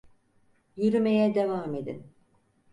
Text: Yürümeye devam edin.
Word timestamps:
Yürümeye 0.75 1.35
devam 1.35 1.75
edin. 1.75 2.03